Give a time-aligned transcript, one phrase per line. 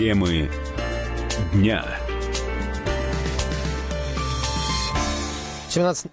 [0.00, 0.50] Темы
[1.52, 1.84] дня.
[5.68, 6.10] 17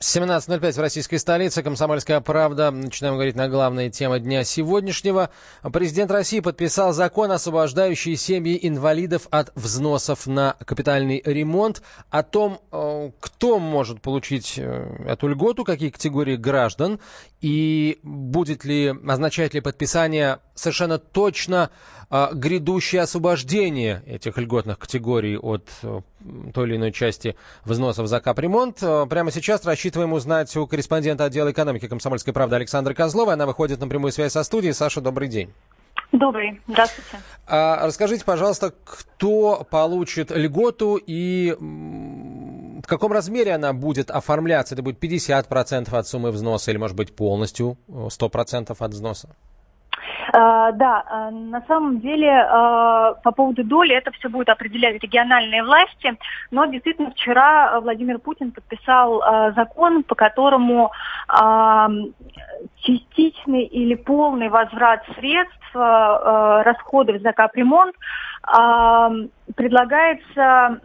[0.00, 1.60] 17.05 в российской столице.
[1.64, 2.70] Комсомольская правда.
[2.70, 5.30] Начинаем говорить на главные темы дня сегодняшнего.
[5.72, 11.82] Президент России подписал закон, освобождающий семьи инвалидов от взносов на капитальный ремонт.
[12.10, 17.00] О том, э, кто может получить э, эту льготу, какие категории граждан,
[17.40, 21.70] и будет ли, означает ли подписание совершенно точно
[22.08, 25.68] э, грядущее освобождение этих льготных категорий от
[26.52, 28.78] той или иной части взносов за капремонт.
[28.78, 33.34] Прямо сейчас рассчитываем узнать у корреспондента отдела экономики «Комсомольской правды» Александры Козловой.
[33.34, 34.72] Она выходит на прямую связь со студией.
[34.72, 35.52] Саша, добрый день.
[36.12, 37.18] Добрый, здравствуйте.
[37.46, 44.74] А, расскажите, пожалуйста, кто получит льготу и в каком размере она будет оформляться?
[44.74, 49.36] Это будет 50% от суммы взноса или, может быть, полностью 100% от взноса?
[50.32, 55.62] А, да, а, на самом деле а, по поводу доли это все будет определять региональные
[55.62, 56.18] власти,
[56.50, 59.22] но действительно вчера Владимир Путин подписал
[59.54, 60.92] закон, по которому
[62.82, 67.94] частичный или полный возврат средств, расходов за капремонт
[69.54, 70.80] предлагается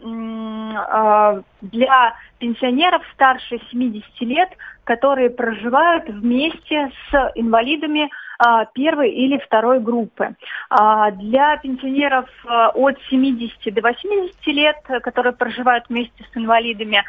[1.62, 4.50] для пенсионеров старше 70 лет,
[4.84, 10.34] которые проживают вместе с инвалидами а, первой или второй группы.
[10.68, 17.04] А, для пенсионеров а, от 70 до 80 лет, которые проживают вместе с инвалидами,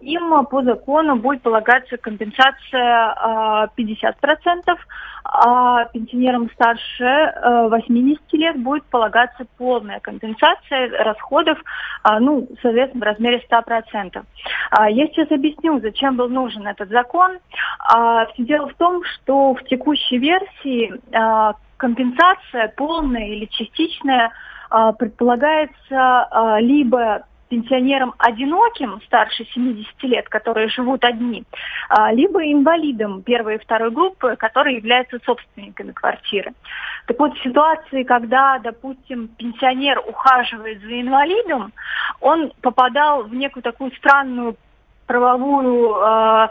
[0.00, 4.76] им по закону будет полагаться компенсация 50%,
[5.24, 7.34] а пенсионерам старше
[7.70, 11.58] 80 лет будет полагаться полная компенсация расходов,
[12.20, 14.22] ну, соответственно, в размере 100%.
[14.90, 17.38] Я сейчас объясню, зачем был нужен этот закон.
[18.32, 24.32] Все дело в том, что в текущей версии а, компенсация полная или частичная
[24.70, 31.44] а, предполагается а, либо пенсионерам одиноким старше 70 лет, которые живут одни,
[32.10, 36.54] либо инвалидам первой и второй группы, которые являются собственниками квартиры.
[37.06, 41.72] Так вот, в ситуации, когда, допустим, пенсионер ухаживает за инвалидом,
[42.20, 44.56] он попадал в некую такую странную
[45.06, 46.50] правовую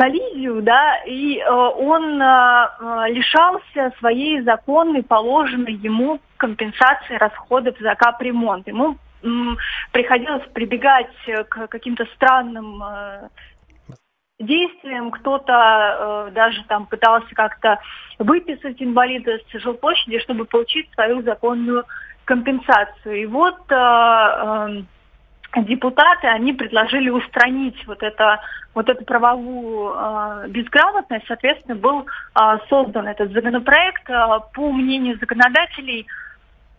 [0.00, 7.94] коллизию, да, и э, он э, э, лишался своей законной, положенной ему компенсации расходов за
[7.96, 8.66] капремонт.
[8.66, 9.26] Ему э,
[9.92, 11.12] приходилось прибегать
[11.50, 13.28] к каким-то странным э,
[14.38, 15.10] действиям.
[15.10, 17.78] Кто-то э, даже там пытался как-то
[18.18, 21.84] выписать инвалида с жилплощади, чтобы получить свою законную
[22.24, 23.16] компенсацию.
[23.20, 24.82] И вот э, э,
[25.56, 28.40] депутаты, они предложили устранить вот это
[28.74, 34.08] вот эту правовую э, безграмотность, соответственно, был э, создан этот законопроект.
[34.08, 36.06] Э, по мнению законодателей,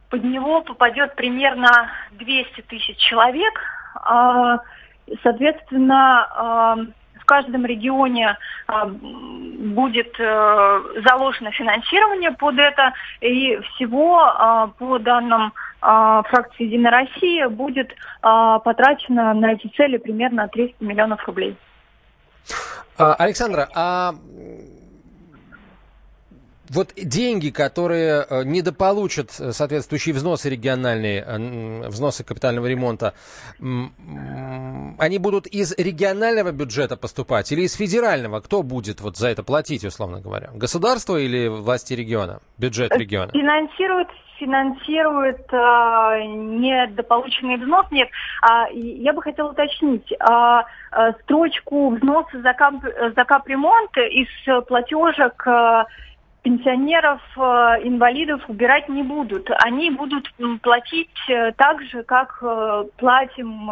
[0.09, 3.59] под него попадет примерно 200 тысяч человек.
[4.09, 4.57] Э,
[5.21, 14.67] соответственно, э, в каждом регионе э, будет э, заложено финансирование под это, и всего э,
[14.79, 17.95] по данным э, фракции «Единая Россия» будет э,
[18.63, 21.57] потрачено на эти цели примерно 300 миллионов рублей.
[22.97, 24.13] А, Александра, а
[26.69, 33.13] вот деньги, которые э, недополучат соответствующие взносы региональные, э, взносы капитального ремонта,
[33.59, 38.39] они будут из регионального бюджета поступать или из федерального?
[38.39, 40.51] Кто будет вот за это платить, условно говоря?
[40.53, 43.31] Государство или власти региона, бюджет региона?
[43.33, 44.07] Финансирует
[44.41, 48.09] финансирует э, недополученный взнос, нет.
[48.41, 55.43] А, я бы хотела уточнить, а, а, строчку взноса за, кап, за капремонт из платежек
[55.45, 55.85] э,
[56.43, 57.41] пенсионеров, э,
[57.83, 59.49] инвалидов убирать не будут.
[59.63, 60.31] Они будут
[60.61, 63.69] платить э, так же, как э, платим,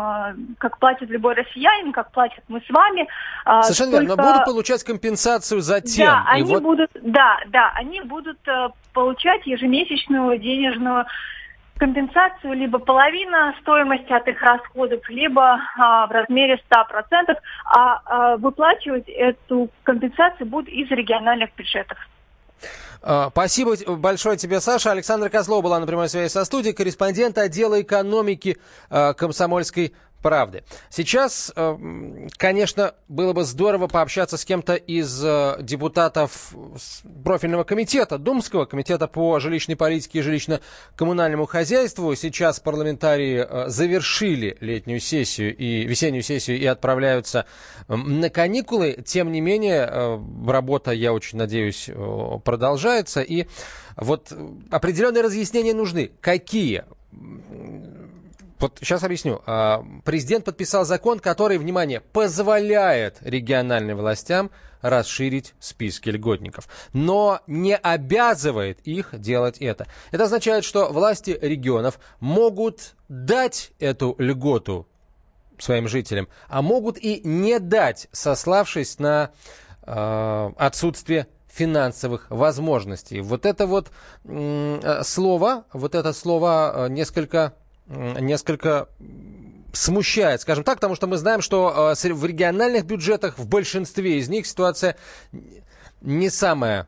[0.58, 3.08] как платит любой россиянин, как платят мы с вами.
[3.46, 4.06] А, Совершенно Только...
[4.06, 4.24] верно.
[4.24, 6.08] Но будут получать компенсацию за тем.
[6.08, 6.64] Да, они вот...
[6.64, 8.40] будут, да, да, они будут
[8.94, 11.06] получать ежемесячную денежную
[11.80, 19.08] компенсацию либо половина стоимости от их расходов, либо а, в размере 100%, а, а выплачивать
[19.08, 21.98] эту компенсацию будут из региональных бюджетов.
[23.02, 24.92] А, спасибо большое тебе, Саша.
[24.92, 28.58] Александра Козлова была на прямой связи со студией, корреспондент отдела экономики
[28.90, 30.64] а, комсомольской правды.
[30.90, 36.54] Сейчас, э, конечно, было бы здорово пообщаться с кем-то из э, депутатов
[37.24, 42.14] профильного комитета, Думского комитета по жилищной политике и жилищно-коммунальному хозяйству.
[42.16, 47.46] Сейчас парламентарии э, завершили летнюю сессию и весеннюю сессию и отправляются
[47.88, 49.04] на каникулы.
[49.06, 51.90] Тем не менее, работа, я очень надеюсь,
[52.44, 53.22] продолжается.
[53.22, 53.48] И
[53.96, 54.34] вот
[54.70, 56.12] определенные разъяснения нужны.
[56.22, 56.84] Какие?
[58.60, 59.42] Вот сейчас объясню.
[59.46, 64.52] А, президент подписал закон, который, внимание, позволяет региональным властям
[64.82, 69.88] расширить списки льготников, но не обязывает их делать это.
[70.12, 74.88] Это означает, что власти регионов могут дать эту льготу
[75.58, 79.32] своим жителям, а могут и не дать, сославшись на
[79.84, 83.20] э, отсутствие финансовых возможностей.
[83.22, 83.92] Вот это вот
[84.24, 87.54] э, слово, вот это слово э, несколько
[87.90, 88.88] несколько
[89.74, 94.30] смущает, скажем так, потому что мы знаем, что э, в региональных бюджетах в большинстве из
[94.30, 94.96] них ситуация
[96.02, 96.88] не самая,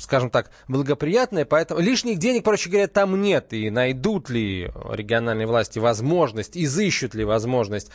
[0.00, 3.52] скажем так, благоприятная, поэтому лишних денег, проще говоря, там нет.
[3.52, 7.90] И найдут ли региональные власти возможность, изыщут ли возможность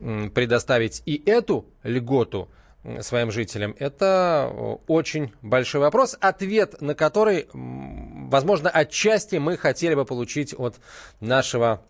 [0.00, 2.48] предоставить и эту льготу
[3.00, 4.52] своим жителям, это
[4.86, 10.76] очень большой вопрос, ответ на который, возможно, отчасти мы хотели бы получить от
[11.20, 11.82] нашего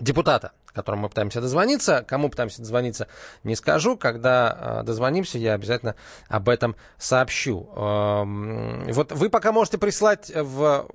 [0.00, 2.04] депутата, которому мы пытаемся дозвониться.
[2.06, 3.06] Кому пытаемся дозвониться,
[3.42, 3.96] не скажу.
[3.96, 5.94] Когда а, дозвонимся, я обязательно
[6.28, 7.68] об этом сообщу.
[7.74, 10.88] Вот вы пока можете прислать в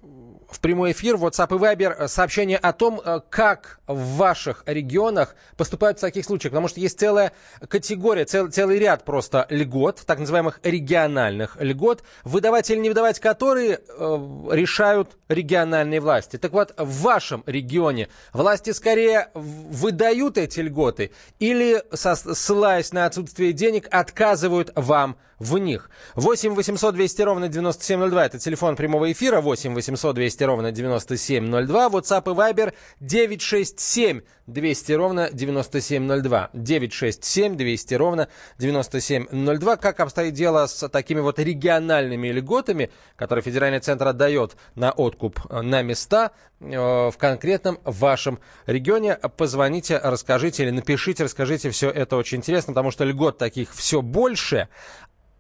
[0.50, 5.36] в прямой эфир WhatsApp и Viber э, сообщение о том, э, как в ваших регионах
[5.58, 6.52] поступают в таких случаях.
[6.52, 7.32] Потому что есть целая
[7.68, 13.80] категория, цел, целый ряд просто льгот, так называемых региональных льгот, выдавать или не выдавать которые
[13.80, 16.38] э, решают региональные власти.
[16.38, 23.88] Так вот, в вашем регионе власти скорее выдают эти льготы или, ссылаясь на отсутствие денег,
[23.92, 25.90] отказывают вам в них.
[26.16, 28.26] 8 800 200 ровно 9702.
[28.26, 29.42] Это телефон прямого эфира.
[29.42, 31.88] 8 800 200 ровно 9702.
[31.88, 36.50] WhatsApp и Viber 967 200 ровно 9702.
[36.54, 38.28] 967 200 ровно
[38.58, 39.78] 9702.
[39.78, 45.62] Как обстоит дело с такими вот региональными льготами, которые федеральный центр отдает на откуп э,
[45.62, 49.16] на места э, в конкретном вашем регионе?
[49.16, 51.70] Позвоните, расскажите или напишите, расскажите.
[51.70, 54.68] Все это очень интересно, потому что льгот таких все больше,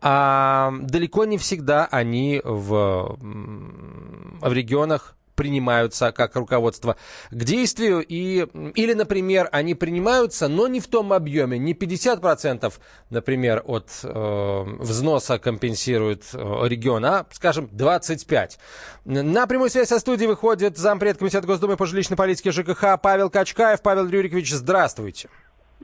[0.01, 6.98] а далеко не всегда они в, в регионах принимаются как руководство
[7.31, 8.06] к действию.
[8.06, 11.57] И, или, например, они принимаются, но не в том объеме.
[11.57, 12.74] Не 50%,
[13.10, 18.57] например, от э, взноса компенсирует э, регион, а, скажем, 25%.
[19.06, 23.81] На прямую связь со студией выходит зампред Комитета Госдумы по жилищной политике ЖКХ Павел Качкаев.
[23.81, 25.30] Павел Рюрикович, здравствуйте.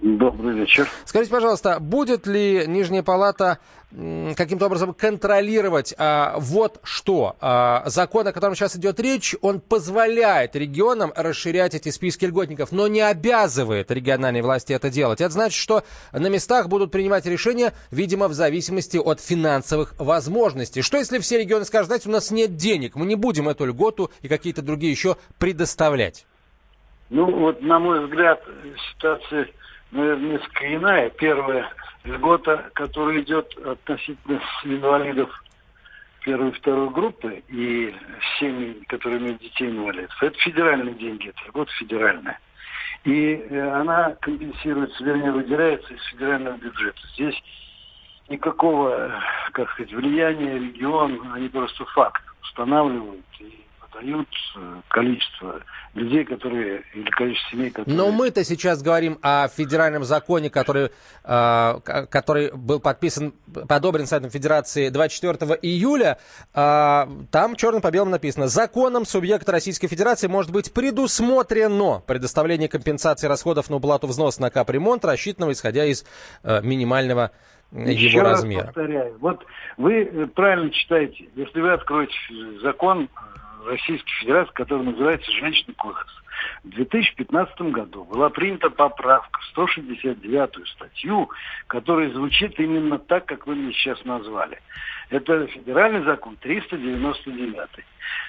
[0.02, 0.90] Добрый вечер.
[1.06, 3.60] Скажите, пожалуйста, будет ли Нижняя Палата
[4.36, 7.38] каким-то образом контролировать а, вот что?
[7.40, 12.90] А, закон, о котором сейчас идет речь, он позволяет регионам расширять эти списки льготников, но
[12.90, 15.22] не обязывает региональные власти это делать.
[15.22, 20.82] Это значит, что на местах будут принимать решения, видимо, в зависимости от финансовых возможностей.
[20.82, 24.12] Что если все регионы скажут, знаете, у нас нет денег, мы не будем эту льготу
[24.22, 26.26] и какие-то другие еще предоставлять?
[27.10, 28.42] Ну, вот, на мой взгляд,
[28.92, 29.48] ситуация
[29.96, 31.10] наверное, несколько иная.
[31.12, 31.72] Первая
[32.04, 35.44] льгота, которая идет относительно инвалидов
[36.24, 37.96] первой и второй группы и
[38.40, 42.40] семьи, которые имеют детей инвалидов, это федеральные деньги, это льгота федеральная.
[43.04, 47.00] И э, она компенсируется, вернее, выделяется из федерального бюджета.
[47.14, 47.36] Здесь
[48.30, 49.22] никакого,
[49.52, 53.65] как сказать, влияния регион, они просто факт устанавливают и
[53.96, 55.62] дают э, количество
[55.94, 57.96] людей, которые, или количество семей, которые...
[57.96, 60.92] Но мы-то сейчас говорим о федеральном законе, который,
[61.24, 63.34] э, который был подписан,
[63.68, 66.18] подобрен Советом Федерации 24 июля.
[66.54, 73.28] Э, там черным по белому написано, законом субъекта Российской Федерации может быть предусмотрено предоставление компенсации
[73.28, 76.06] расходов на уплату взноса на капремонт, рассчитанного исходя из
[76.44, 77.32] э, минимального
[77.72, 78.66] Еще его размера.
[78.66, 79.46] Раз повторяю, вот
[79.78, 82.14] вы правильно читаете, если вы откроете
[82.62, 83.10] закон
[83.66, 86.14] Российской Федерации, который называется «Женщина кодекс».
[86.64, 91.30] В 2015 году была принята поправка в 169-ю статью,
[91.68, 94.60] которая звучит именно так, как вы мне сейчас назвали.
[95.10, 97.70] Это федеральный закон 399.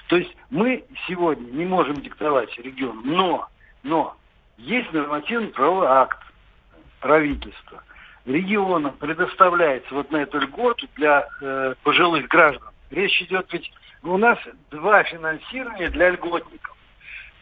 [0.09, 3.49] То есть мы сегодня не можем диктовать регион, но,
[3.83, 4.17] но
[4.59, 6.19] есть нормативный правовой акт
[7.01, 7.83] правительства.
[8.25, 12.69] Регионам предоставляется вот на эту льготу для э, пожилых граждан.
[12.97, 13.71] Речь идет ведь
[14.03, 14.39] у нас
[14.71, 16.75] два финансирования для льготников.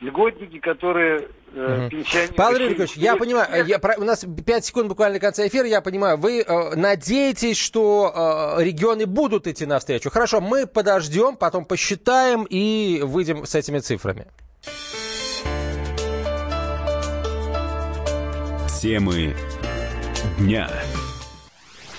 [0.01, 2.35] льготники, которые э, пенсионеры...
[2.35, 6.19] Павел Юрьевич, я понимаю, я, у нас 5 секунд буквально до конца эфира, я понимаю,
[6.19, 10.11] вы э, надеетесь, что э, регионы будут идти навстречу.
[10.11, 14.27] Хорошо, мы подождем, потом посчитаем и выйдем с этими цифрами.
[18.83, 19.37] Темы
[20.37, 20.69] дня.